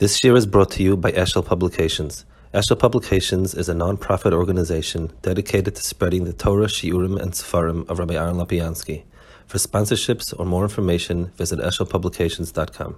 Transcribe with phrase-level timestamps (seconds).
[0.00, 2.24] This year is brought to you by Eshel Publications.
[2.52, 8.00] Eshel Publications is a non-profit organization dedicated to spreading the Torah, Shiurim, and Sefarim of
[8.00, 9.04] Rabbi Aaron Lapiansky.
[9.46, 12.96] For sponsorships or more information, visit eshelpublications.com.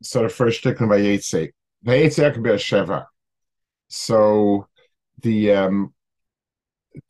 [0.00, 0.64] So the first.
[0.64, 0.78] Yitzhak
[2.32, 3.04] can be a Sheva.
[3.88, 4.68] So
[5.20, 5.92] the um,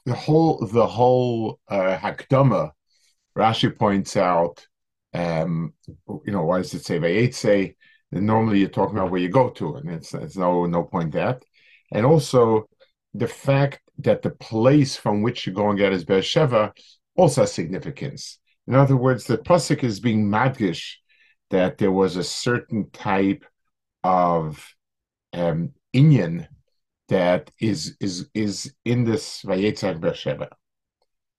[0.04, 2.72] the whole the whole uh, Hakdama,
[3.38, 4.66] Rashi points out,
[5.14, 5.74] um,
[6.08, 7.76] you know, why does it say Vayetze?
[8.12, 11.44] Normally you're talking about where you go to, and it's it's no no point that.
[11.92, 12.68] And also
[13.14, 16.72] the fact that the place from which you go and get is Beersheba
[17.16, 18.38] also has significance.
[18.66, 20.94] In other words, the pasuk is being madgish
[21.50, 23.44] that there was a certain type
[24.02, 24.74] of
[25.32, 26.46] um, inyan
[27.08, 30.48] that is is is in this Vayetzach Beersheba.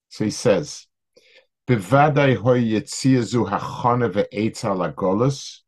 [0.09, 0.87] So he says,
[1.67, 5.61] "Bevadai hoy yetziazu hachana ve'etza lagolus."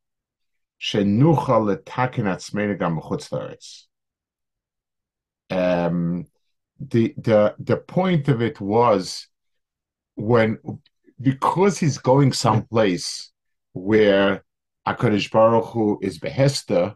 [5.50, 6.26] Um,
[6.78, 9.28] the the the point of it was
[10.16, 10.58] when
[11.22, 13.31] because he's going someplace
[13.72, 14.44] where
[14.86, 16.95] Hakadosh Baruch Hu is behesta,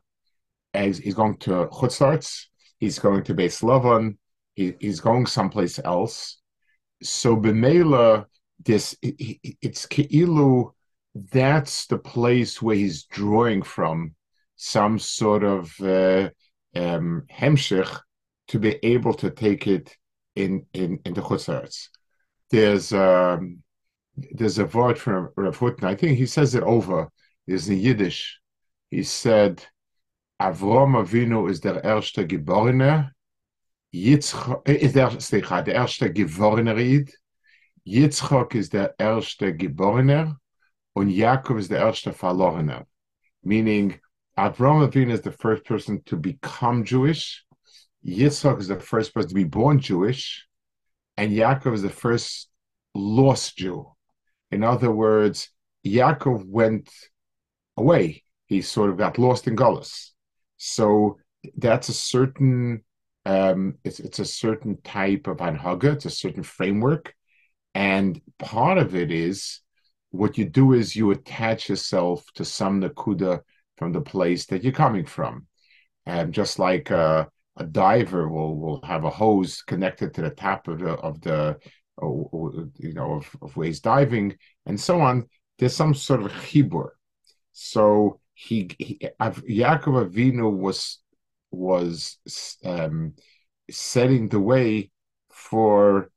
[0.73, 2.47] as he's going to Chutzarts,
[2.79, 4.17] he's going to Beis Lavan,
[4.53, 6.41] he, he's going someplace else.
[7.01, 8.25] So b'meila,
[8.65, 10.73] this it, it, it's keilu
[11.31, 14.15] that's the place where he's drawing from
[14.55, 16.29] some sort of uh,
[16.75, 17.99] um, hemshich
[18.49, 19.95] to be able to take it
[20.35, 21.89] in in in the chutzlaretz.
[22.51, 23.63] There's um,
[24.15, 25.85] there's a word from Rav Hutner.
[25.85, 27.09] I think he says it over.
[27.45, 28.39] Is in Yiddish.
[28.91, 29.65] He said,
[30.41, 33.11] "Avrom Avinu is der erste Geborene.
[33.95, 37.07] Yitzchak is der slicha der erste Geborener
[37.87, 40.35] Yitzchak is der erste Geborener."
[40.97, 42.85] Und Yaakov is the erste Verlorener,
[43.43, 43.99] meaning
[44.35, 47.45] Avraham Avinu is the first person to become Jewish,
[48.03, 50.47] Yitzchak is the first person to be born Jewish,
[51.15, 52.49] and Yaakov is the first
[52.95, 53.91] lost Jew.
[54.49, 55.51] In other words,
[55.85, 56.89] Yaakov went
[57.75, 58.23] away.
[58.47, 60.13] He sort of got lost in Gullus.
[60.57, 61.17] So
[61.57, 62.83] that's a certain
[63.23, 67.13] um, it's, it's a certain type of anhaga, it's a certain framework.
[67.75, 69.59] And part of it is
[70.11, 73.41] what you do is you attach yourself to some nakuda
[73.77, 75.47] from the place that you're coming from.
[76.05, 80.67] And just like a, a diver will, will have a hose connected to the top
[80.67, 81.57] of the, of the
[81.99, 86.89] you know, of, of he's diving and so on, there's some sort of chibur.
[87.51, 90.99] So he, he Yaakov Avinu was
[91.49, 92.17] was
[92.63, 93.13] um,
[93.71, 94.91] setting the way
[95.31, 96.11] for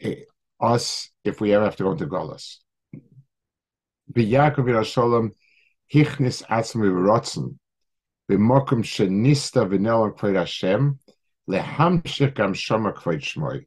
[0.00, 0.22] eh,
[0.60, 2.56] us if we ever have to go into Golas.
[4.12, 5.30] B'Yakov Yerushalayim
[5.92, 7.58] hichnis atzmi rotzen
[8.30, 10.98] b'mokum shenista v'nelam kvod Hashem
[11.48, 13.66] lehamshich gam shama kvod Shmoy.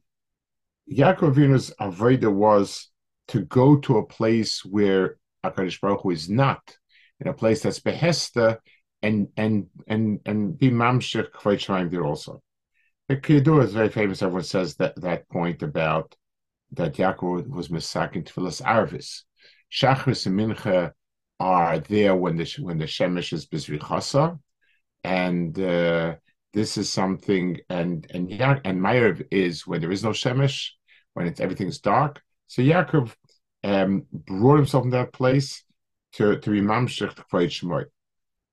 [0.90, 2.90] Yaakov Vinu's avoda was
[3.28, 6.76] to go to a place where Hakadosh Baruch Hu is not,
[7.20, 8.58] in a place that's behesta,
[9.02, 12.42] and and and and be mamshich kvod Shmoy there also.
[13.08, 14.22] The Kiddur is very famous.
[14.22, 16.14] Everyone says that that point about
[16.72, 19.22] that Yaakov was misakin tefillas arvis.
[19.74, 20.92] Shachris and Mincha
[21.40, 24.38] are there when the when the Shemesh is Bizrichasa,
[25.02, 26.14] and uh,
[26.52, 27.58] this is something.
[27.68, 30.68] And and and Ma'ariv is when there is no Shemesh,
[31.14, 32.22] when it's everything's dark.
[32.46, 33.14] So Yaakov
[33.64, 35.64] um, brought himself in that place
[36.12, 37.86] to to be mamshich kvayit.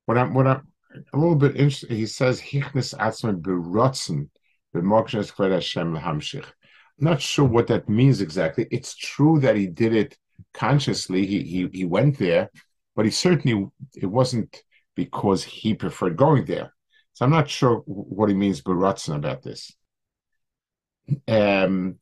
[0.05, 0.67] What I'm what I'm
[1.13, 1.91] a little bit interested.
[1.91, 4.29] He says hichnes atzman berotzen
[4.75, 6.45] b'mokshnes kvayit Hashem hamshich.
[6.45, 8.67] I'm not sure what that means exactly.
[8.71, 10.17] It's true that he did it
[10.53, 12.49] consciously he, he he went there,
[12.95, 14.63] but he certainly it wasn't
[14.95, 16.73] because he preferred going there.
[17.13, 19.71] So I'm not sure what he means Baratzen about this.
[21.27, 21.99] Um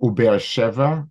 [0.00, 1.08] Uber Sheva.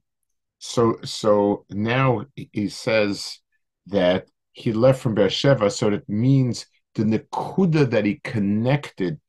[0.60, 3.40] So so now he says
[3.88, 9.20] that he left from Beersheba, so that means the Nakuda that he connected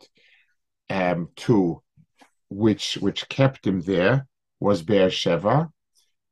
[0.91, 1.83] um, to,
[2.51, 4.27] which which kept him there,
[4.61, 5.71] was Beersheba,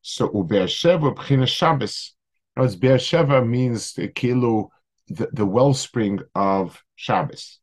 [0.02, 2.14] so Ubeersheva B'china Shabbos.
[2.56, 4.70] As Beersheva means the kilo,
[5.08, 7.60] the, the wellspring of Shabbos.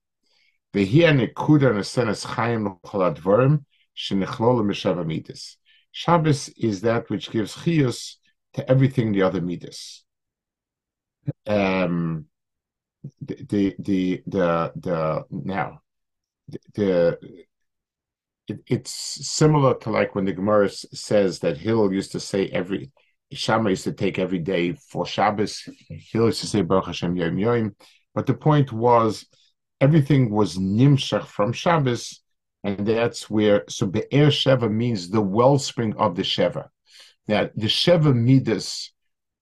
[0.73, 3.63] V'hia nekuda nesenes chayim l'chol
[3.95, 5.57] shenechlol m'sheva midas.
[5.91, 8.15] Shabbos is that which gives chiyus
[8.53, 10.03] to everything the other midas.
[11.45, 12.25] Um,
[13.21, 15.81] the the the the, the now
[16.47, 17.47] the, the
[18.49, 22.91] it, it's similar to like when the Gemara says that Hillel used to say every
[23.31, 25.67] Shama used to take every day for Shabbos.
[25.89, 27.75] Hillel used to say Baruch Hashem Yom Yom.
[28.15, 29.25] but the point was
[29.79, 32.21] everything was nimshach from Shabbos,
[32.63, 36.69] and that's where so Be'er Sheva means the wellspring of the Sheva.
[37.27, 38.91] Now the Sheva Midas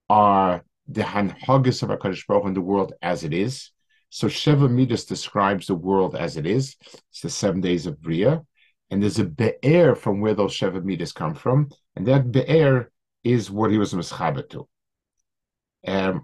[0.10, 3.72] are the Hanhagas of HaKadosh Baruch in the world as it is.
[4.10, 6.76] So Sheva Midas describes the world as it is.
[7.10, 8.42] It's the seven days of Bria
[8.91, 11.71] And there's a Be'er from where those Sheva Midas come from.
[11.97, 12.91] And that Be'er
[13.25, 14.69] is what he was Mischaber to.
[15.87, 16.23] Um,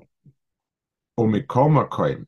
[1.18, 2.24] ומכל מקום,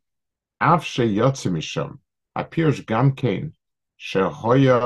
[0.59, 1.89] אף שיוצא משם,
[2.37, 3.49] הפירוש גם כן,
[3.97, 4.79] שהיה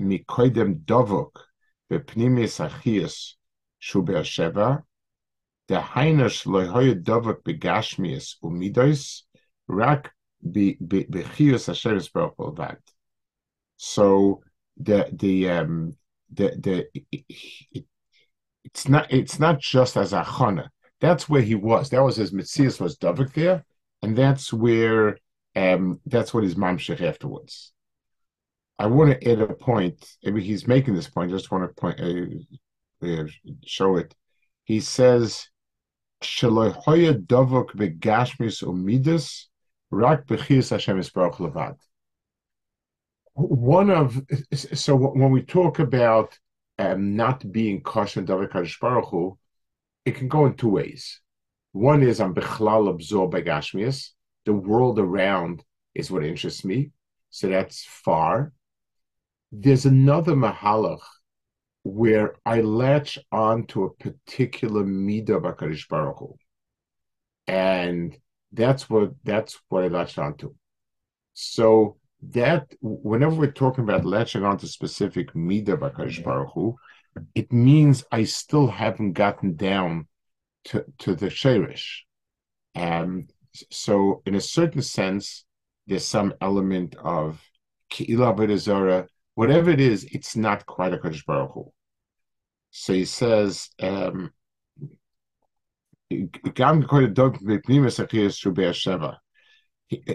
[0.00, 1.48] מקודם דבוק
[1.90, 3.36] בפנימיס אחיוס
[3.80, 4.74] שהוא באר שבע,
[5.70, 9.28] דהיינו שלא היה דבוק בגשמיוס ומידויס,
[9.80, 10.08] רק
[11.10, 12.74] בחיוס השם יסברך בלבד.
[13.78, 14.40] So
[14.77, 15.95] the the um
[16.31, 17.85] the the it,
[18.63, 20.69] it's not it's not just as a achana
[21.03, 21.89] that's where he was.
[21.89, 23.65] That was his Mitzias was Davik there,
[24.01, 25.17] and that's where
[25.53, 27.73] um, that's what his mamshech afterwards.
[28.79, 30.01] I want to add a point.
[30.25, 31.29] I mean, he's making this point.
[31.29, 33.27] I just want to point uh, uh,
[33.65, 34.15] show it.
[34.63, 35.49] He says,
[36.23, 39.47] "Shalohoya davok begashmis umidas
[39.91, 41.75] rak bechias Hashem Yisbarach levad."
[43.35, 44.21] One of
[44.53, 46.37] so when we talk about
[46.77, 49.37] um, not being kosher davik Baruch Hu,
[50.05, 51.19] it can go in two ways.
[51.71, 54.09] One is I'm bechlal absorbed by Gashmias.
[54.45, 55.63] The world around
[55.95, 56.91] is what interests me.
[57.31, 58.53] So that's far.
[59.51, 61.01] There's another mahalach
[61.83, 66.35] where I latch on to a particular midah of HaKadosh Baruch Hu.
[67.47, 68.15] And
[68.51, 70.53] that's what that's what I latched onto.
[71.33, 71.97] So
[72.29, 76.75] that whenever we're talking about latching onto specific midah of HaKadosh Baruch Hu,
[77.35, 80.07] it means I still haven't gotten down
[80.65, 82.05] to, to the Sherish.
[82.75, 83.27] Um,
[83.71, 85.45] so, in a certain sense,
[85.85, 87.41] there's some element of
[87.91, 91.71] Ki'ila B'Dazara, whatever it is, it's not quite a Kodesh Baruch Hu.
[92.71, 94.31] So he says, um,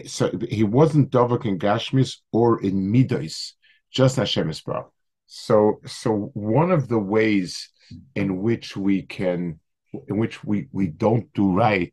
[0.06, 3.52] so he wasn't Dovak in Gashmis or in Midos,
[3.90, 4.92] just Hashem Baruch.
[5.26, 7.70] So, so one of the ways
[8.14, 9.60] in which we can,
[10.08, 11.92] in which we we don't do right,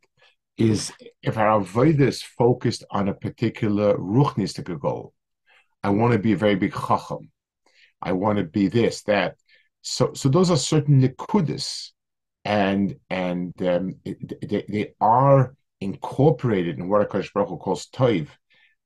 [0.58, 0.92] is
[1.22, 5.14] if our avodah is focused on a particular ruchnistic goal.
[5.84, 7.30] I want to be a very big chacham.
[8.02, 9.36] I want to be this, that.
[9.82, 11.92] So, so those are certain nikudas,
[12.44, 18.30] and and um, they, they are incorporated in what Akash Baruch Hu calls toiv,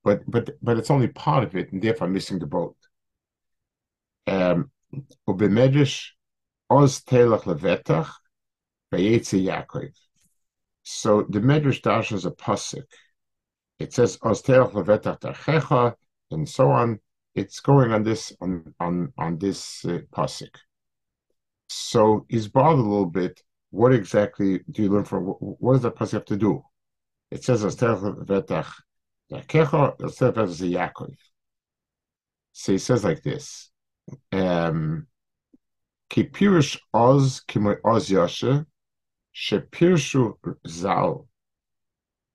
[0.04, 2.76] but but but it's only part of it, and therefore missing the boat.
[4.28, 4.72] Um,
[10.84, 12.86] so the Medrash Dash is a pasuk.
[13.80, 15.96] It says Oz Telach Levetach
[16.32, 17.00] and so on.
[17.36, 20.56] It's going on this on on on this uh, pasuk.
[21.70, 23.42] So he's bothered a little bit.
[23.70, 25.26] What exactly do you learn from?
[25.26, 26.64] What does that pasuk have to do?
[27.32, 28.74] It says levetach
[29.32, 30.02] tachecha.
[30.04, 31.16] Oz telach Yaakov.
[32.54, 33.70] So he says like this
[34.32, 35.08] um,
[36.10, 36.30] ki
[36.94, 38.66] oz kimo oz yasha
[39.32, 40.34] she pirshu
[40.68, 41.28] zal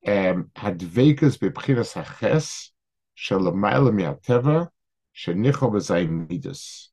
[0.06, 2.72] hadvekas bebchinas haches
[3.14, 4.68] shel mayla miateva
[5.14, 6.90] shenicho b'zay midas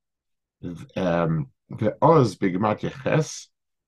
[0.95, 3.47] um, ve'oz b'gemat yeches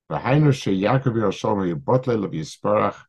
[0.09, 3.03] v'hainu she Yaakov Yerushalmi yibotle lev yisparach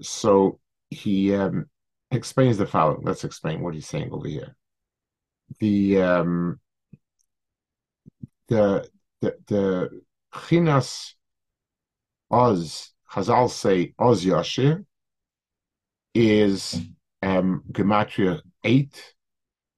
[0.00, 1.66] so he um,
[2.10, 3.02] explains the following.
[3.02, 4.56] Let's explain what he's saying over here.
[5.60, 6.60] The um,
[8.48, 8.88] the
[9.20, 10.02] the the
[10.32, 11.14] chinas
[12.30, 14.84] oz Chazal say oz yashir
[16.14, 16.80] is
[17.22, 19.14] um, gematria eight,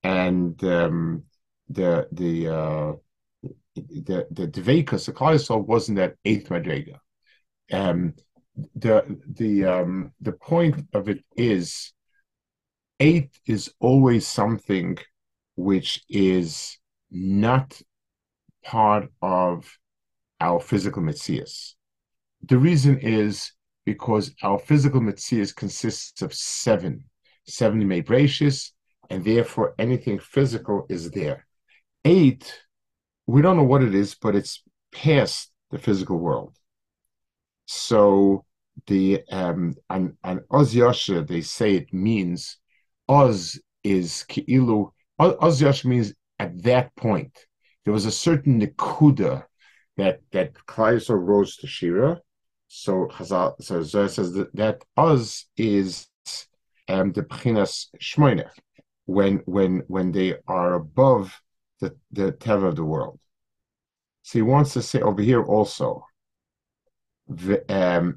[0.03, 1.25] and um,
[1.69, 2.93] the the uh,
[3.89, 6.97] the the dvekas the Klal wasn't that eighth madrega.
[7.73, 8.15] Um,
[8.75, 11.93] the the um, the point of it is
[12.99, 14.99] eight is always something
[15.57, 16.79] which is
[17.11, 17.81] not
[18.65, 19.79] part of
[20.41, 21.75] our physical mitzias.
[22.43, 23.53] The reason is
[23.85, 27.05] because our physical mitzias consists of seven,
[27.47, 28.73] seven mabracious,
[29.09, 31.47] and therefore anything physical is there.
[32.05, 32.61] Eight,
[33.31, 36.57] we don't know what it is, but it's past the physical world.
[37.67, 38.45] So
[38.87, 42.59] the um and and Oz Yasha, they say it means
[43.09, 44.91] Oz is Ki'ilu.
[45.19, 47.47] Oz Yasha means at that point.
[47.85, 49.45] There was a certain Nikuda
[49.97, 52.21] that that Klaiso rose to Shira.
[52.67, 56.07] So Chazal, so Zohar says that, Uz is
[56.89, 58.49] um, the Pchinas Shmoine,
[59.07, 61.41] when when when they are above
[61.81, 63.19] the the Teva of the world.
[64.23, 66.05] So he wants to say over here also.
[67.69, 68.17] Um,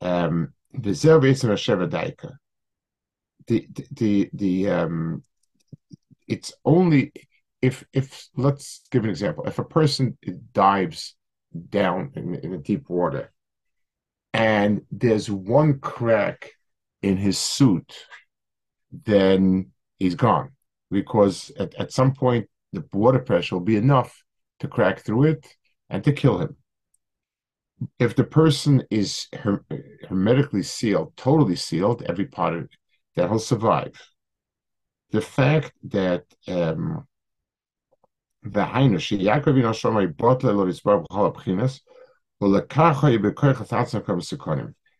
[0.00, 0.52] um,
[3.46, 5.24] the the the um,
[6.28, 7.12] it's only
[7.60, 9.44] if if let's give an example.
[9.46, 10.16] If a person
[10.52, 11.14] dives
[11.68, 13.32] down in, in deep water,
[14.32, 16.52] and there's one crack
[17.02, 17.96] in his suit,
[19.04, 20.50] then he's gone
[20.90, 24.22] because at, at some point the water pressure will be enough
[24.60, 25.56] to crack through it
[25.88, 26.56] and to kill him
[27.98, 29.64] if the person is her,
[30.08, 32.70] hermetically sealed, totally sealed, every part of it,
[33.16, 33.92] that he'll survive.
[35.10, 37.06] The fact that the um,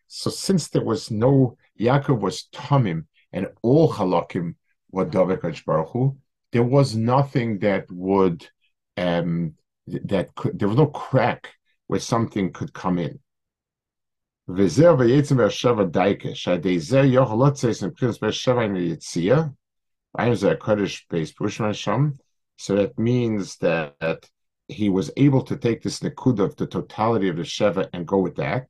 [0.07, 4.55] so since there was no Yaakov was Tomim and all halakim
[4.91, 6.17] were David Baruch Hu,
[6.51, 8.47] there was nothing that would
[8.97, 9.55] um,
[9.87, 11.55] that could there was no crack
[11.87, 13.19] where something could come in.
[14.47, 14.55] So
[22.75, 24.29] that means that
[24.71, 28.19] he was able to take this nikud of the totality of the Sheva and go
[28.19, 28.67] with that.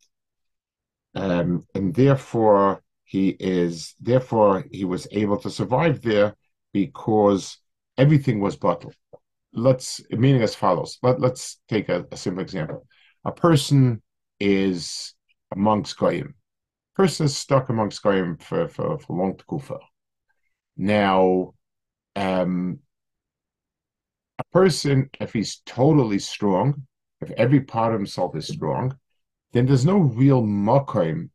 [1.14, 6.36] Um, and therefore he is therefore he was able to survive there
[6.72, 7.58] because
[7.98, 8.96] everything was bottled.
[9.54, 10.98] Let's meaning as follows.
[11.04, 12.88] Let, let's take a, a simple example
[13.26, 14.02] a person
[14.40, 15.14] is
[15.52, 16.36] amongst goyim.
[16.96, 19.78] Person is stuck amongst goyim for for, for long kufa.
[20.78, 21.54] Now,
[22.16, 22.80] um,
[24.42, 26.88] a person, if he's totally strong,
[27.22, 28.98] if every part of himself is strong,
[29.54, 31.30] then there's no real makoim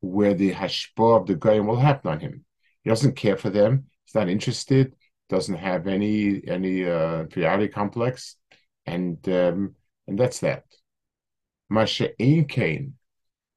[0.00, 2.44] where the hashpah of the goyim will happen on him.
[2.82, 3.86] He doesn't care for them.
[4.04, 4.94] He's not interested.
[5.28, 8.36] Doesn't have any any uh, inferiority complex,
[8.86, 9.74] and um,
[10.06, 10.64] and that's that.
[11.68, 12.94] Masha Kain,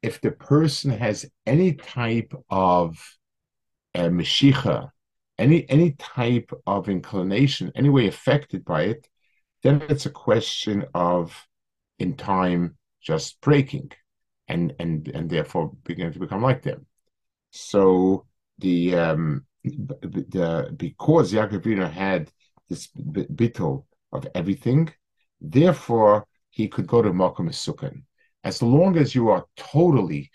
[0.01, 2.98] if the person has any type of
[3.94, 4.89] uh, Mashicha,
[5.39, 9.08] any any type of inclination, any way affected by it,
[9.63, 11.48] then it's a question of
[11.98, 13.91] in time just breaking
[14.48, 16.86] and and and therefore beginning to become like them.
[17.51, 18.25] So
[18.60, 22.31] the um the because Yaakov had
[22.67, 24.93] this bittel of everything,
[25.41, 28.03] therefore he could go to mokum sakana.
[28.43, 30.31] As long as you are totally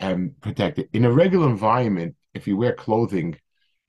[0.00, 0.88] um, protected.
[0.92, 3.38] In a regular environment, if you wear clothing,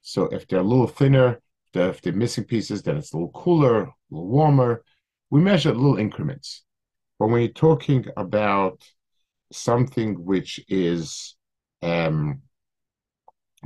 [0.08, 1.42] so if they're a little thinner,
[1.74, 4.86] if they're missing pieces, then it's a little cooler, a little warmer.
[5.30, 6.64] We measure little increments.
[7.20, 8.82] But when you're talking about
[9.52, 11.36] something which is
[11.82, 12.42] um,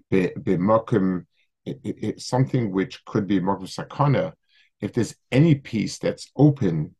[0.09, 1.27] be mokum,
[1.63, 4.33] it, it, something which could be mokum sakana,
[4.79, 6.95] if there's any piece that's open,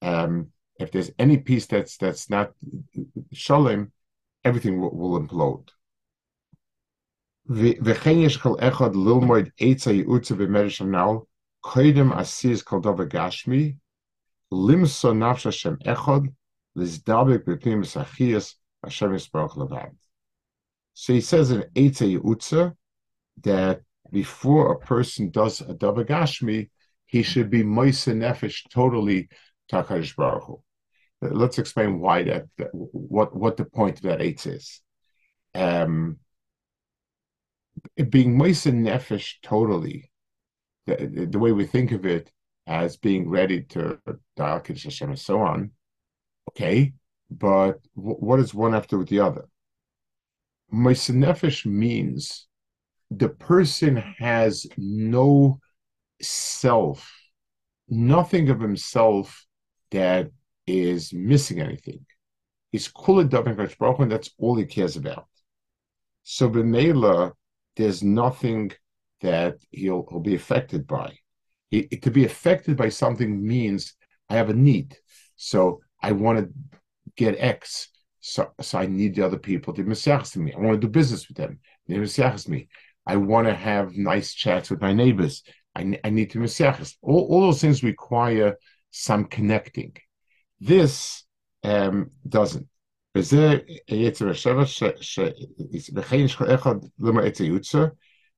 [0.00, 2.52] um, if there's any piece that's that's not
[3.34, 3.92] shalom,
[4.42, 5.68] everything will, will implode.
[7.85, 11.15] וכן יש כל אחד ללמוד עץ הייעוץ במרשם נעל,
[11.59, 13.73] קודם עשיז כל דבר גשמי,
[14.69, 16.21] למצוא נפש השם אחד,
[16.75, 19.91] להזדבק בפנים מסחיס, השם יסברך לבד.
[20.93, 22.75] So he says in Eitz Yeutza
[23.43, 26.69] that before a person does a Gashmi,
[27.05, 29.29] he should be Moise Nefesh totally
[29.71, 30.61] Takarish Baruch Hu.
[31.21, 34.81] Let's explain why that, that, what what the point of that eight is.
[35.53, 36.17] Um,
[38.04, 40.10] being Moise Nefesh totally,
[40.86, 42.30] the, the way we think of it
[42.66, 43.98] as being ready to
[44.36, 45.70] dial Hashem and so on,
[46.50, 46.92] okay,
[47.30, 49.46] but what is one after with the other?
[50.70, 52.46] Moise Nefesh means
[53.10, 55.58] the person has no
[56.20, 57.12] self,
[57.88, 59.46] nothing of himself
[59.90, 60.30] that
[60.66, 62.04] is missing anything.
[62.72, 65.26] He's kula davin Baruch and that's all he cares about.
[66.24, 67.32] So b'meila,
[67.76, 68.72] there's nothing
[69.20, 71.18] that he'll, he'll be affected by.
[71.70, 73.94] He, to be affected by something means
[74.28, 74.96] I have a need.
[75.36, 76.50] So I want to
[77.16, 77.88] get X.
[78.20, 79.82] So, so I need the other people to
[80.32, 80.52] to me.
[80.52, 81.60] I want to do business with them.
[81.86, 81.96] They
[82.48, 82.68] me.
[83.06, 85.44] I want to have nice chats with my neighbors.
[85.74, 86.96] I, I need to mesiachas.
[87.02, 88.56] All, all those things require
[88.90, 89.94] some connecting.
[90.58, 91.24] This
[91.62, 92.66] um, doesn't.
[93.16, 93.58] וזה
[93.88, 94.62] יצר השבע,
[96.12, 97.84] יש אחד למעט היוצא,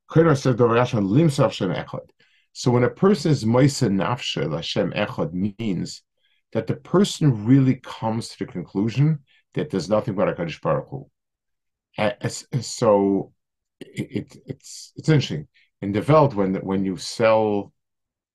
[0.06, 0.50] עושה
[0.84, 1.46] של למסור
[1.82, 1.98] אחד.
[2.52, 6.02] So when a person is moisa nafsha, Hashem echad means
[6.52, 9.18] that the person really comes to the conclusion
[9.54, 11.08] that there's nothing but Hakadosh Baruch Hu.
[12.60, 13.32] So
[13.80, 15.46] it, it's it's interesting
[15.82, 17.72] in the world when when you sell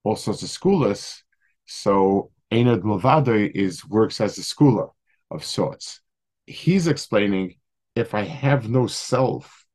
[0.04, 1.22] all sorts of schoolers,
[1.66, 4.90] so Ein Od Milvado is works as a schooler
[5.32, 6.02] of sorts.
[6.46, 7.56] He's explaining
[7.96, 9.66] if I have no self,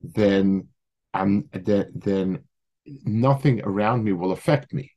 [0.00, 0.68] then
[1.12, 2.44] I'm then, then
[3.04, 4.92] nothing around me will affect me.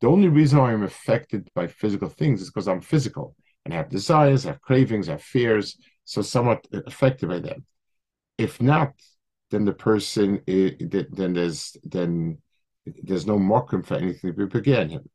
[0.00, 3.34] The only reason I'm affected by physical things is because I'm physical
[3.64, 7.66] and have desires, have cravings, have fears, so somewhat affected by them.
[8.38, 8.94] If not,
[9.50, 12.38] then the person then there's then
[13.02, 15.10] there's no mokum for anything to begin him.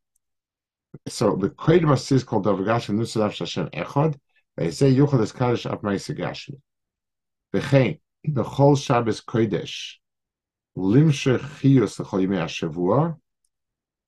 [1.08, 4.16] So the Kodemas is called Dovagash and Nusadav Shashem Echad,
[4.58, 6.60] they say Yuchal is Kaddish Ab Maisagashmi.
[7.54, 9.96] Bechein, the whole Shabbos Kodesh,
[10.78, 13.16] Limshe Chios Lechol Yimei HaShavua,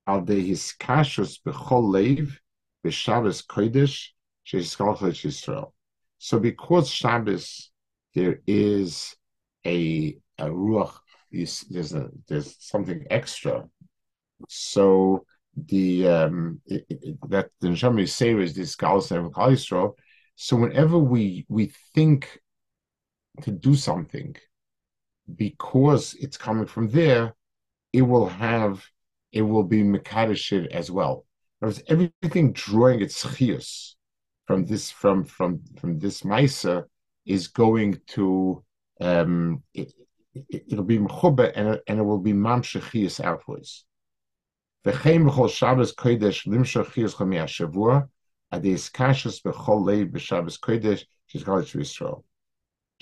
[0.08, 2.38] Al De Hiskashus Bechol Leiv,
[2.86, 4.10] B'Shabbos Kodesh,
[4.46, 5.72] Sheiskalchot Yisrael.
[6.18, 7.72] So because Shabbos,
[8.14, 9.16] there is
[9.66, 10.94] a, a ruach,
[11.32, 13.68] there's a, there's something extra.
[14.48, 15.26] So
[15.56, 19.94] the um, it, it, that the Neshama say is this Galas and Yisrael.
[20.36, 22.40] So whenever we we think
[23.42, 24.36] to do something,
[25.34, 27.36] because it's coming from there,
[27.94, 28.84] it will have
[29.32, 31.26] it will be Mekadosh as well.
[31.62, 33.96] There's everything drawing its chius
[34.46, 36.84] from this from from from this Maisa
[37.26, 38.64] is going to
[39.02, 39.94] um, it,
[40.34, 43.86] will it, be mechuba and, and it will be mamshechias outwards.
[44.86, 47.48] V'chein b'chol Shabbos kodesh limshechias chamei
[48.54, 52.24] adis kashas b'chol leiv b'Shabbos kodesh shizgalit Yisrael.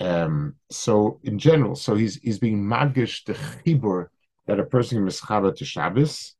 [0.00, 4.08] Um, so in general, so he's he's being magish the chibur
[4.46, 6.34] that a person is to Shabbos,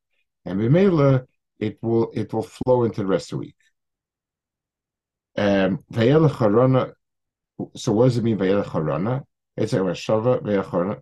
[0.44, 1.26] and b'meila
[1.58, 3.56] it will it will flow into the rest of the week.
[5.36, 5.84] Um,
[7.76, 9.24] so what does it mean Vayel?
[9.56, 11.00] It's a Rashava Vayel Charana.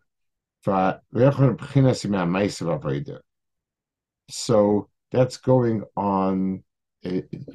[4.30, 6.64] So that's going on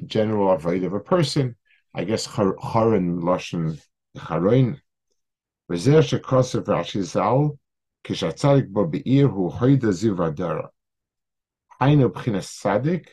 [0.06, 1.56] general avoid of a person.
[1.94, 3.80] I guess Haran Lashon
[4.16, 4.80] Haroin.
[5.70, 7.58] Rezer shekosev Rashi Zal
[8.04, 10.68] kishatzadik bo beir hu hoida ziv adara.
[11.80, 13.08] Hainu b'chinas tzadik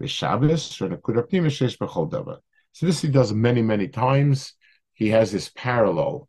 [0.00, 2.38] v'shabbos v'nakuda pnima shesh b'chol davar.
[2.72, 4.54] So this he does many many times.
[4.92, 6.28] He has this parallel.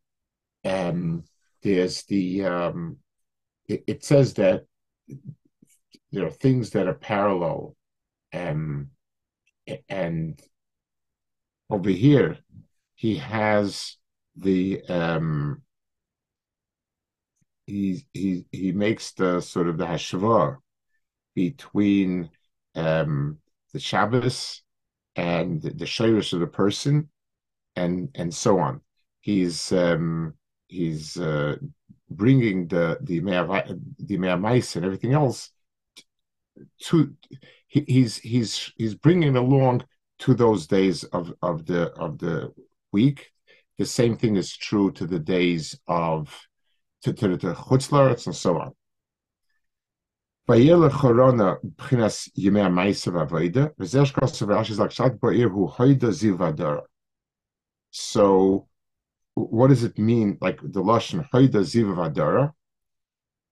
[0.65, 1.23] Um,
[1.63, 2.97] there's the um,
[3.67, 4.65] it, it says that
[6.11, 7.75] there are things that are parallel
[8.33, 8.89] um,
[9.87, 10.41] and
[11.69, 12.37] over here
[12.95, 13.97] he has
[14.35, 15.61] the um,
[17.65, 20.59] he he he makes the sort of the hashvar
[21.35, 22.29] between
[22.75, 23.37] um,
[23.73, 24.61] the Shabbos
[25.15, 27.09] and the shirish of the person,
[27.75, 28.81] and and so on.
[29.21, 30.33] He's um,
[30.67, 31.57] he's uh,
[32.09, 33.19] bringing the the
[33.99, 35.51] the mice and everything else
[36.83, 37.15] to
[37.69, 39.85] he, he's he's he's bringing along
[40.19, 42.51] to those days of of the of the
[42.91, 43.31] week.
[43.77, 46.35] The same thing is true to the days of
[47.03, 48.73] to, to the chutzlaretz and so on.
[57.91, 58.67] So,
[59.35, 60.37] what does it mean?
[60.41, 62.51] Like the lashon Hoida Zivadara?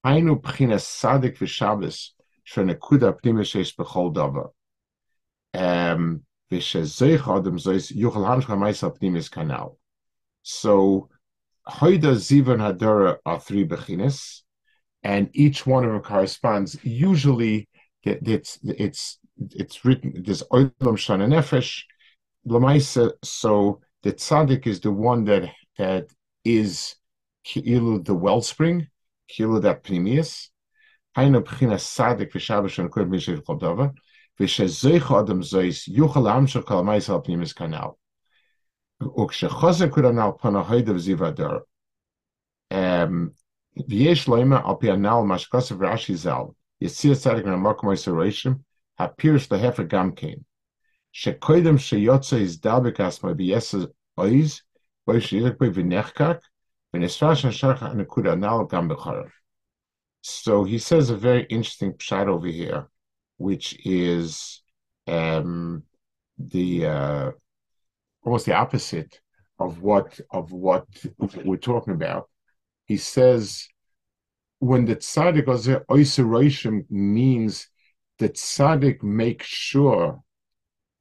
[0.03, 2.11] Ainu Bchinas Sadik V'Shabbos
[2.55, 2.67] Um,
[8.57, 9.75] Ma'asav Pnimis Kanal.
[10.43, 11.09] So,
[11.67, 14.43] Hoida Zivan Hadara are three Bechinas
[15.03, 16.77] and each one of them corresponds.
[16.83, 17.69] Usually,
[18.03, 19.19] it's it's
[19.51, 20.23] it's written.
[20.25, 21.83] There's olam shana nefesh,
[22.47, 23.13] lamaisa.
[23.23, 26.07] So the tzaddik is the one that that
[26.43, 26.95] is
[27.45, 28.87] ki'ilu the wellspring,
[29.29, 30.49] ki'ilu that pnimius.
[31.17, 33.93] Hainu b'china tzaddik v'shabbos and kurd mishiv kol dava.
[34.39, 37.97] Adam zois yuchal amshach kol ma'isa al pnimius kanal.
[39.01, 41.61] Ukshechazek kudanal pana hoidav zivadar.
[42.69, 43.33] Um,
[43.77, 48.63] V'yesh loima al pi anal mashkosav Rashi zal, yitzir tzadik ramakom oisorashim,
[48.99, 50.43] hapirish lehefer gamkein.
[51.13, 54.61] Shekoidem sheyotza is dalbek asma v'yesa oiz,
[55.05, 56.41] boi sheyilek boi v'nechkak,
[56.93, 59.29] v'nesrash hashach anakuda anal gam b'charav.
[60.29, 62.89] So he says a very interesting pshat over here,
[63.37, 64.61] which is
[65.07, 65.83] um,
[66.37, 67.31] the uh,
[68.23, 69.21] almost the opposite
[69.57, 70.85] of what of what
[71.45, 72.29] we're talking about.
[72.83, 73.69] He says
[74.59, 77.69] when the tzaddik oiseration means
[78.19, 80.21] that tzaddik makes sure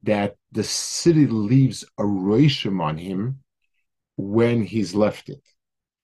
[0.03, 3.39] that the city leaves a rishim on him
[4.15, 5.43] when he's left it.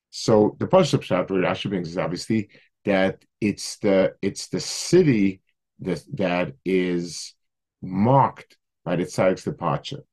[0.09, 2.49] So the Pashup shot where Rashi brings is obviously
[2.85, 5.41] that it's the it's the city
[5.79, 7.33] that that is
[7.81, 10.03] marked by the tzaddik's departure.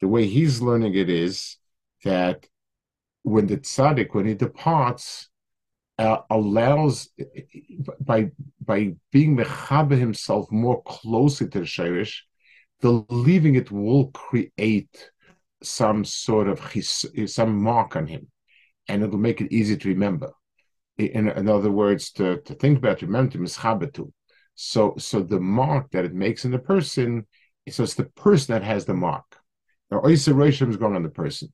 [0.00, 1.56] The way he's learning it is
[2.04, 2.46] that
[3.22, 5.28] when the tzaddik, when he departs,
[5.98, 7.08] uh, allows
[8.00, 12.20] by by being mechabe himself more closely to the shirish,
[12.80, 15.10] the leaving it will create
[15.62, 18.26] some sort of his, some mark on him,
[18.88, 20.32] and it'll make it easy to remember.
[20.98, 23.38] In, in other words, to, to think about remember to
[24.54, 27.26] So so the mark that it makes in the person,
[27.68, 29.36] so it's the person that has the mark.
[29.90, 31.52] Now, Oysa is going on the person.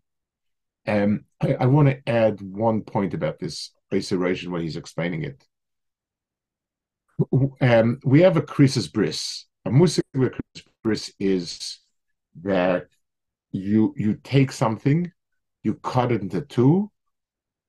[0.86, 5.44] Um, I, I want to add one point about this Oysa when he's explaining it.
[7.60, 9.46] Um, we have a krisis bris.
[9.64, 10.04] A musik
[10.82, 11.80] bris is
[12.42, 12.86] that
[13.50, 15.10] you you take something,
[15.64, 16.91] you cut it into two.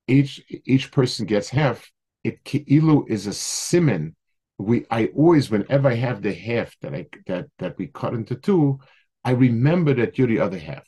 [0.08, 1.92] Each each person gets half.
[2.24, 4.16] It ki'ilu is a simon.
[4.58, 8.36] We I always whenever I have the half that I that that we cut into
[8.36, 8.80] two,
[9.24, 10.86] I remember that you're the other half.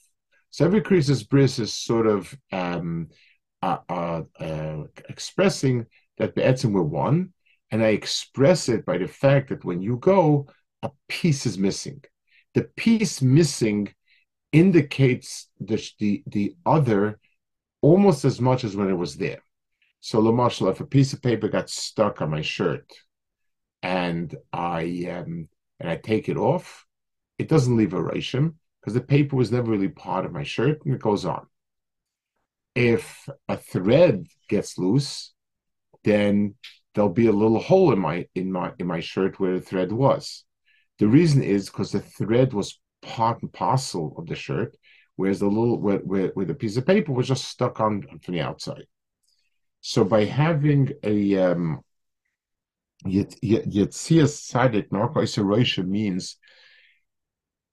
[0.52, 3.10] So every krisis bris is sort of um,
[3.62, 5.86] uh, uh, uh, expressing
[6.18, 7.34] that Be'etzim we're one,
[7.72, 10.48] and I express it by the fact that when you go,
[10.82, 12.04] a piece is missing.
[12.54, 13.94] The piece missing
[14.52, 17.20] indicates the, the, the other
[17.86, 19.44] almost as much as when it was there.
[20.02, 22.92] So, Lamashal, if a piece of paper got stuck on my shirt
[23.84, 24.82] and I
[25.16, 25.48] um,
[25.80, 26.86] and I take it off,
[27.38, 30.84] it doesn't leave a rashim because the paper was never really part of my shirt
[30.84, 31.46] and it goes on.
[32.74, 35.34] If a thread gets loose,
[36.04, 36.56] then
[36.94, 39.92] there'll be a little hole in my in my in my shirt where the thread
[39.92, 40.44] was.
[40.98, 44.76] The reason is because the thread was part and parcel of the shirt,
[45.16, 48.34] whereas the little where, where, where the piece of paper was just stuck on from
[48.34, 48.86] the outside.
[49.82, 51.82] So by having a um,
[53.06, 55.26] Yetzias Sadik Narco
[55.84, 56.38] means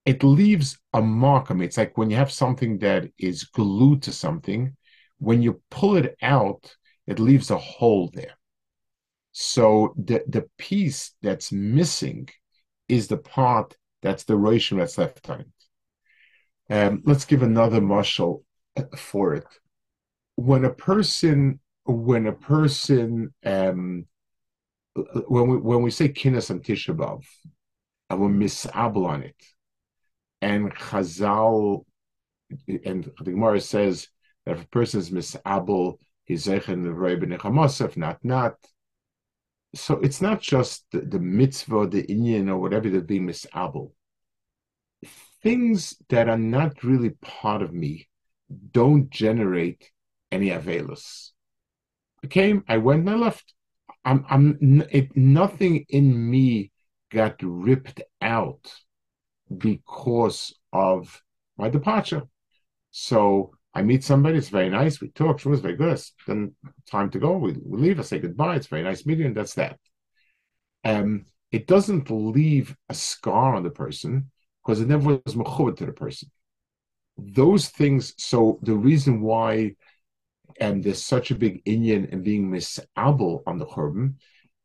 [0.05, 1.67] it leaves a mark on me.
[1.67, 4.77] It's like when you have something that is glued to something,
[5.19, 6.75] when you pull it out,
[7.07, 8.37] it leaves a hole there.
[9.33, 12.29] So the, the piece that's missing
[12.89, 15.62] is the part that's the ration that's left on it.
[16.73, 18.45] Um, let's give another marshal
[18.97, 19.45] for it.
[20.37, 24.07] When a person, when a person, um,
[24.95, 27.27] when we when we say kinnis and Tisha B'av,
[28.09, 29.37] and we misable on it,
[30.41, 31.85] and Chazal,
[32.67, 34.09] and the Gemara says
[34.47, 38.55] that if a person is misable, he's zechen the not not.
[39.75, 43.93] So it's not just the, the mitzvah, the inyan, or whatever that being misable.
[45.43, 48.09] Things that are not really part of me
[48.71, 49.91] don't generate
[50.31, 51.31] any avelus.
[52.23, 53.53] I came, I went, and I left.
[54.05, 56.71] I'm, I'm, it, nothing in me
[57.11, 58.73] got ripped out
[59.57, 61.23] because of
[61.57, 62.23] my departure.
[62.91, 66.01] So I meet somebody, it's very nice, we talk, it was very good.
[66.27, 66.55] Then
[66.91, 69.55] time to go, we, we leave, I say goodbye, it's very nice meeting, and that's
[69.55, 69.79] that.
[70.85, 74.31] Um, it doesn't leave a scar on the person
[74.65, 76.31] because it never was mechubed to the person.
[77.19, 79.77] Those things, so the reason why
[80.61, 84.15] and there's such a big inyan in being misable on the churban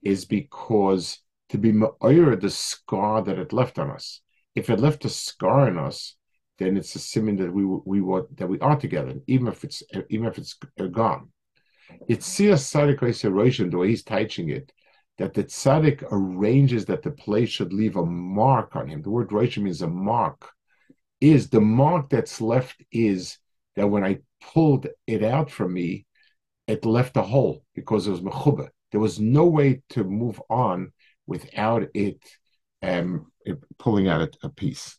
[0.03, 4.21] is because to be ma'ir the scar that it left on us
[4.57, 6.15] if it left a scar on us,
[6.57, 9.83] then it's a simon that we we want that we are together, even if it's
[10.10, 10.55] even if it's
[10.91, 11.29] gone.
[12.07, 14.73] It's tzaddik the way he's teaching it,
[15.17, 19.01] that the tzaddik arranges that the place should leave a mark on him.
[19.01, 20.49] The word roshim means a mark.
[21.19, 23.39] Is the mark that's left is
[23.75, 26.06] that when I pulled it out from me,
[26.67, 28.69] it left a hole because it was mechuba.
[28.91, 30.91] There was no way to move on
[31.25, 32.19] without it
[32.82, 33.32] um,
[33.80, 34.97] pulling out a, piece.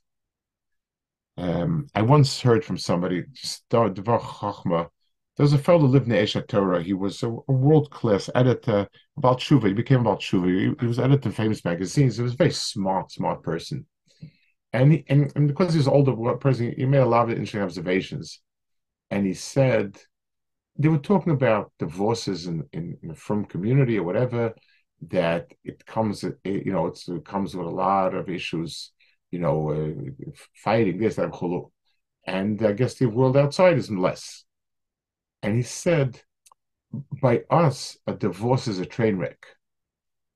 [1.37, 3.24] Um, I once heard from somebody,
[5.42, 6.83] was a fellow who lived in Esha Torah.
[6.83, 9.68] He was a, a world class editor about Shuva.
[9.68, 10.48] He became about Shuva.
[10.48, 12.16] He, he, was editor of famous magazines.
[12.16, 13.87] He was a very smart, smart person.
[14.72, 17.31] And, he, and, and because he was an older person, he made a lot of
[17.31, 18.40] interesting observations.
[19.11, 19.98] And he said,
[20.77, 24.55] they were talking about divorces in, in, in frum community or whatever
[25.09, 28.92] that it comes, you know, it comes with a lot of issues,
[29.31, 31.31] you know, uh, fighting this, that,
[32.27, 34.44] and I guess the world outside is less.
[35.42, 36.20] And he said,
[37.20, 39.46] by us, a divorce is a train wreck.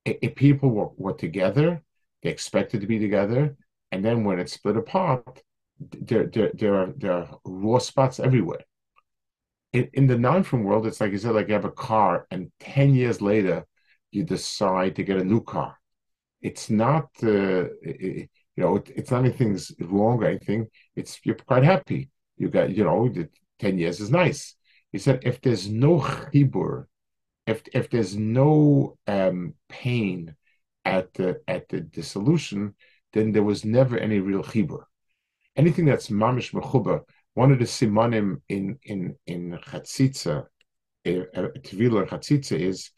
[0.05, 1.83] If people were, were together,
[2.23, 3.57] they expected to be together,
[3.91, 5.43] and then when it's split apart,
[5.81, 8.65] there, there, there are there are raw spots everywhere.
[9.73, 12.53] In, in the non-film world, it's like you said, like you have a car, and
[12.61, 13.67] ten years later,
[14.11, 15.77] you decide to get a new car.
[16.41, 20.69] It's not, uh, it, you know, it, it's not anything's wrong or anything.
[20.95, 22.11] It's you're quite happy.
[22.37, 24.55] You got, you know, the ten years is nice.
[24.92, 26.87] He said, if there's no chibur,
[27.46, 30.37] if if there's no um, pain
[30.85, 32.74] at the at the dissolution,
[33.12, 34.85] then there was never any real chibur.
[35.57, 37.00] Anything that's mamish mechuba,
[37.35, 40.44] one of the simanim in in in chatzitza,
[41.05, 42.90] eh, uh, tvila chatzitza is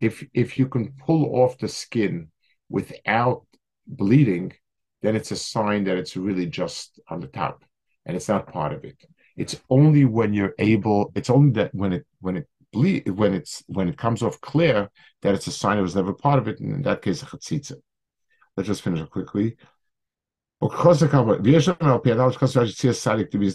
[0.00, 2.30] if if you can pull off the skin
[2.68, 3.44] without
[3.86, 4.52] bleeding,
[5.02, 7.64] then it's a sign that it's really just on the top
[8.06, 8.96] and it's not part of it
[9.39, 11.11] It's only when you're able.
[11.15, 14.89] It's only that when it when it bleed when it's when it comes off clear
[15.21, 17.25] that it's a sign it was never part of it, and in that case, a
[17.25, 17.75] chatzitza.
[18.55, 19.57] Let's just finish it quickly.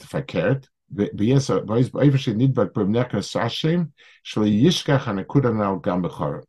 [0.05, 0.67] verkehrt,
[1.93, 3.83] באיפה שנדבק במנקס השם,
[4.23, 6.45] שלא ישכח הנקודה הנ"ל גם בחורף.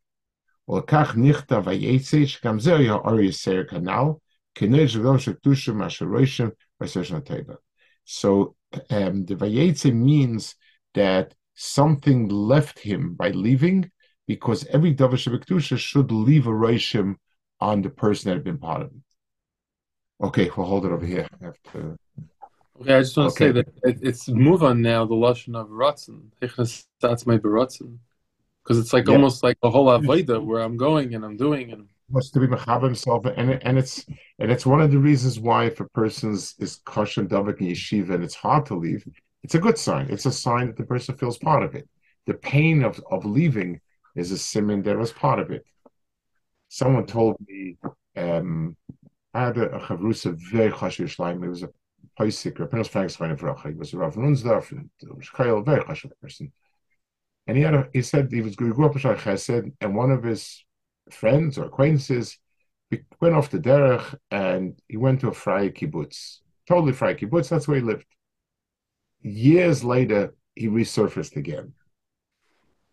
[0.70, 4.12] ולכך נכתב ויצא, שגם זה היה אור יסר כנ"ל,
[4.56, 6.48] כנראה שלא שקדושה מה שרוישם
[6.82, 7.54] בסשן הטבע.
[8.07, 8.55] So
[8.89, 10.55] um, the Vayetze means
[10.95, 13.91] that something left him by leaving,
[14.27, 17.17] because every Davar Shabbat should leave a Roshim
[17.61, 20.25] on the person that had been part of it.
[20.25, 21.29] Okay, we'll hold it over here.
[21.73, 21.97] To...
[22.81, 23.53] Okay, I just want okay.
[23.53, 26.31] to say that it, it's move on now, the Lashon of Ratzin.
[27.01, 27.99] That's my Baratzin.
[28.63, 29.15] Because it's like yeah.
[29.15, 32.47] almost like a whole Avodah where I'm going and I'm doing and wants to be
[32.47, 34.05] mechab himself, and and it's
[34.39, 38.15] and it's one of the reasons why if a person's is kosher davik in yeshiva
[38.15, 39.07] and it's hard to leave,
[39.43, 40.09] it's a good sign.
[40.11, 41.89] It's a sign that the person feels part of it.
[42.27, 43.81] The pain of of leaving
[44.15, 45.65] is a simon that was part of it.
[46.69, 47.77] Someone told me
[48.17, 48.77] um,
[49.35, 51.45] I had a, a chavrusa very chashiv shleim.
[51.45, 51.71] It was a
[52.19, 53.69] Paisik, Rapinus Frankenstein Vracha.
[53.69, 56.53] He was a Rav Nunsdorf, and very chashiv person.
[57.47, 60.25] And he had a, he said he was grew up in Chesed, and one of
[60.25, 60.65] his
[61.11, 62.39] friends or acquaintances.
[62.91, 66.39] He went off the derech and he went to a fry kibbutz,
[66.69, 67.49] totally fry kibbutz.
[67.49, 68.07] That's where he lived.
[69.23, 71.75] Years later, he resurfaced again,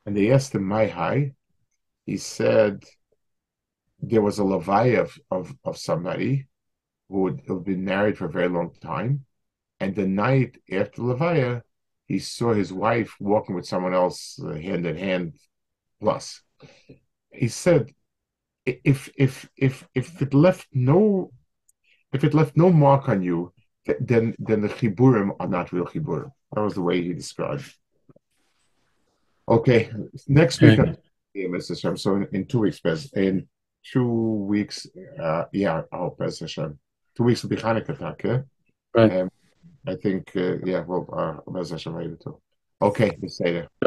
[0.06, 1.34] and they asked him, "My high."
[2.06, 2.84] He said
[4.02, 6.48] there was a levaya of, of, of somebody
[7.08, 9.26] who would have been married for a very long time,
[9.80, 11.62] and the night after levaya,
[12.08, 15.34] he saw his wife walking with someone else, uh, hand in hand.
[16.02, 16.42] Plus,
[17.32, 17.94] he said
[18.66, 21.32] if if if if it left no
[22.14, 23.54] if it left no mark on you,
[24.00, 26.32] then then the chiburim are not real chiburim.
[26.54, 27.74] That was the way he described.
[29.50, 29.92] Okay,
[30.28, 30.80] next week,
[31.36, 31.80] Mr.
[31.80, 31.98] Shem.
[31.98, 32.80] So in, in, two weeks,
[33.14, 33.48] in
[33.92, 34.88] two weeks,
[35.22, 36.48] uh, yeah, I hope Mr.
[36.48, 36.80] Shem.
[37.18, 38.40] Two weeks will be Hanukkah attack, yeah?
[38.96, 39.12] Right.
[39.12, 39.30] Um,
[39.86, 41.78] I think, uh, yeah, well, uh, Mr.
[41.78, 42.18] Shem,
[42.82, 43.70] Okay, let's say that.